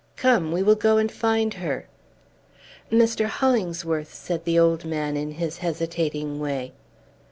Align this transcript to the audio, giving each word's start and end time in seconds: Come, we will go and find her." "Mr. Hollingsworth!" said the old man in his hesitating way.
Come, 0.15 0.51
we 0.51 0.63
will 0.63 0.73
go 0.73 0.97
and 0.97 1.11
find 1.11 1.53
her." 1.53 1.85
"Mr. 2.91 3.25
Hollingsworth!" 3.27 4.11
said 4.11 4.45
the 4.45 4.57
old 4.57 4.83
man 4.83 5.15
in 5.15 5.33
his 5.33 5.59
hesitating 5.59 6.39
way. 6.39 6.73